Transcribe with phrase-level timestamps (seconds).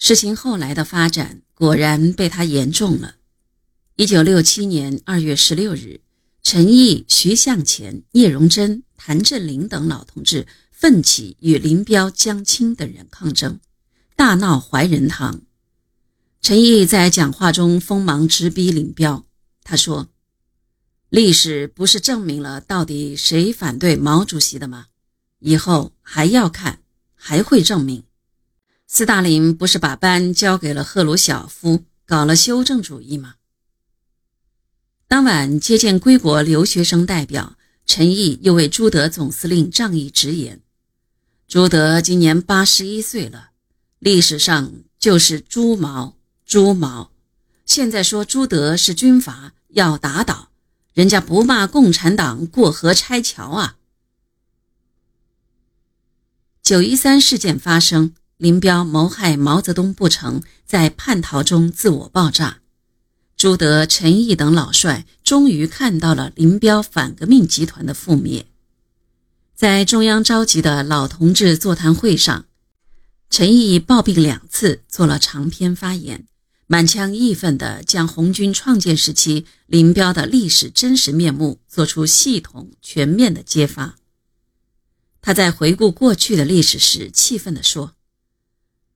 [0.00, 3.16] 事情后来的发展果然被他言中了。
[3.96, 6.00] 一九六七年二月十六日，
[6.42, 13.60] 陈毅、徐向前、聂荣臻、谭震林等老同志奋起与林彪、江青等人抗争，
[14.16, 15.42] 大闹怀仁堂。
[16.40, 19.26] 陈毅在讲话中锋芒直逼林彪，
[19.62, 20.08] 他说
[21.10, 24.86] ：“历史不是证明了到底谁反对毛主席的吗？
[25.40, 26.80] 以后还要看，
[27.14, 28.04] 还会证明。
[28.92, 33.36] 斯大林不是把班交给了赫鲁晓夫，搞了修正主义吗？”
[35.06, 40.60] 当晚接见归国留学生代表，陈毅又为朱德总司令仗义直言
[41.46, 43.50] ：“朱德今年八十一岁了，
[44.00, 47.12] 历史上就是朱毛。”朱毛，
[47.64, 50.50] 现在说朱德是军阀要打倒，
[50.94, 53.76] 人家不骂共产党过河拆桥啊！
[56.60, 62.60] 九一三事件发生，林彪谋害毛泽东不成，在叛逃中自我爆炸。
[63.36, 68.46] 朱德、陈毅等老帅终于看到了林彪反革命集团的覆灭。
[69.54, 72.46] 在中央召集的老同志座谈会上，
[73.28, 76.26] 陈毅抱病两次，做了长篇发言。
[76.66, 83.96] 满腔义愤地将红军创建时期林彪的历史真实面目做出系统全面的揭发。
[85.20, 87.92] 他在回顾过去的历史时，气愤地说：“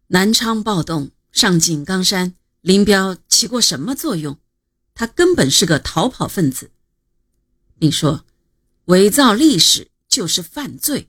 [0.08, 4.38] 南昌暴动、上井冈山，林彪起过什么作用？
[4.94, 6.70] 他根本是个逃跑分子。”
[7.78, 8.25] 并说
[8.86, 11.08] ：“伪造历史就是犯罪。”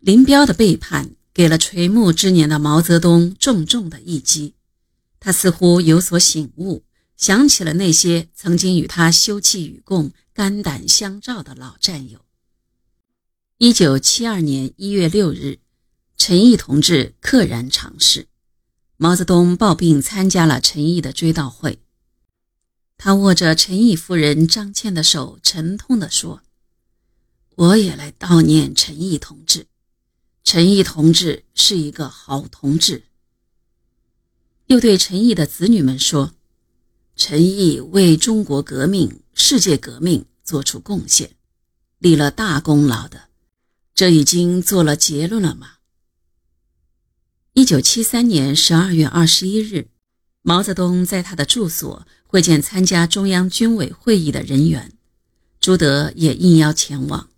[0.00, 1.16] 林彪的背叛。
[1.34, 4.54] 给了垂暮之年的毛泽东重重的一击，
[5.18, 6.84] 他似乎有所醒悟，
[7.16, 12.20] 想起了那些曾经与他休戚与共、肝胆相照的老战友。
[13.58, 15.58] 一九七二年一月六日，
[16.16, 18.28] 陈毅同志溘然长逝，
[18.96, 21.80] 毛泽东抱病参加了陈毅的追悼会，
[22.96, 26.42] 他握着陈毅夫人张倩的手，沉痛地说
[27.56, 29.66] ：“我也来悼念陈毅同志。”
[30.44, 33.04] 陈毅同志是一个好同志。
[34.66, 36.32] 又对陈毅的子女们说
[37.16, 41.34] ：“陈毅为中国革命、世界革命做出贡献，
[41.98, 43.28] 立了大功劳的，
[43.94, 45.72] 这已经做了结论了吗？”
[47.56, 49.86] 一九七三年十二月二十一日，
[50.42, 54.92] 毛泽东在他的住所会见参加中央军委会议的人员，
[55.60, 57.28] 朱德也应邀前往。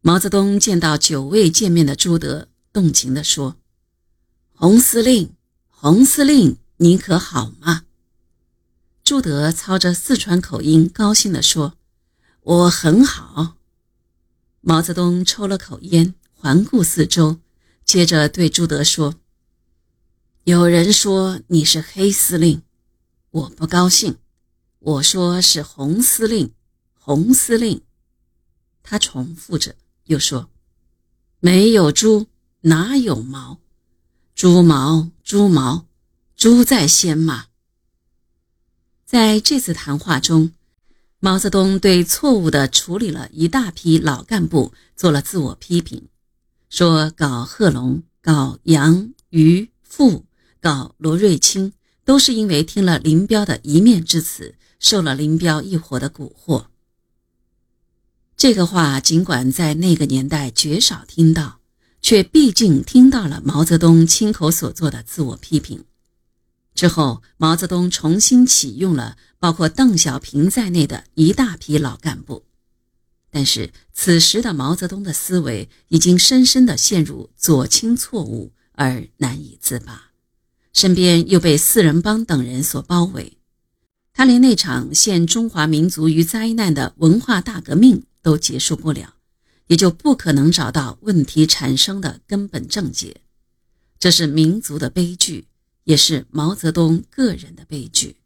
[0.00, 3.56] 毛泽东见到久未见面的朱德，动情地说
[4.52, 5.30] ：“洪司令，
[5.68, 7.84] 洪司令，你可好吗？”
[9.04, 11.74] 朱德操着四川口音，高兴地说
[12.42, 13.58] ：“我很好。”
[14.60, 17.38] 毛泽东抽了口烟，环顾四周，
[17.90, 19.16] 接着对朱德说
[20.46, 22.62] ：“有人说你是黑司令，
[23.32, 24.16] 我不高兴。
[24.78, 26.52] 我说是红司令，
[26.94, 27.82] 红司令。”
[28.84, 29.74] 他重复着。
[30.04, 30.48] 又说
[31.40, 32.28] ：“没有猪
[32.60, 33.58] 哪有毛？
[34.36, 35.84] 猪毛猪毛，
[36.36, 37.46] 猪在先嘛。”
[39.04, 40.52] 在这次谈话中，
[41.18, 46.06] 毛泽东对错误地处理了一大批老干部做了自我批评，
[46.70, 50.24] 说搞贺龙、搞杨、于、富、
[50.60, 51.72] 搞罗瑞卿，
[52.04, 56.66] 都是因为听了林彪的一面之词，受了林彪一伙的蛊惑。
[58.36, 61.58] 这个话尽管在那个年代绝少听到，
[62.00, 65.84] 却毕竟听到了毛泽东亲口所做的自我批评。
[66.76, 72.44] 之后，毛泽东重新启用了包括邓小平在内的一大批老干部，
[73.30, 80.12] 但是此时的毛泽东的思维已经深深地陷入左倾错误而难以自拔，
[80.72, 83.38] 身边又被四人帮等人所包围，
[84.12, 88.04] 他连那场陷中华民族于灾难的文化大革命。
[88.22, 89.14] 都结束不了，
[89.68, 93.22] 也就不可能找到问题产生的根本症结。
[93.98, 95.46] 这是民族的悲剧，
[95.84, 98.16] 也是毛泽东个人的悲剧。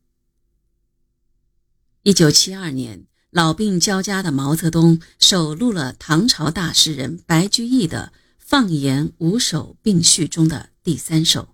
[2.02, 3.04] 一九七二年，
[3.34, 11.48] 老病交加的毛泽东手录了唐朝大诗人白居易的《放言五首并序》中的第三首：“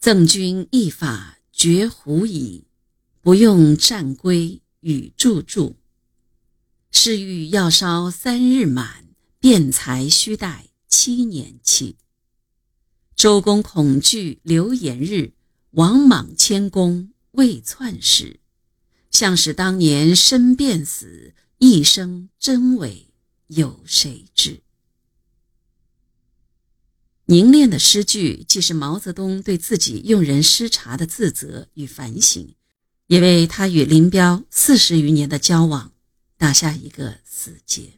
[0.00, 2.64] 赠君一法绝胡矣，
[3.20, 5.74] 不用战归与著著。”
[6.90, 9.04] 是欲要烧三日满，
[9.38, 11.98] 辩才须待七年期。
[13.14, 15.34] 周公恐惧流言日，
[15.72, 18.40] 王莽谦恭未篡时。
[19.16, 23.06] 像是当年身便死，一生真伪
[23.46, 24.60] 有谁知？
[27.24, 32.54] 凝练的诗句，既是毛泽东对自己用人失察的自责与反省，
[33.06, 35.92] 也为他与林彪四十余年的交往
[36.36, 37.92] 打下一个死结。